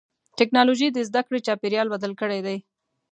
[0.37, 2.57] ټکنالوجي د زدهکړې چاپېریال بدل کړی دی.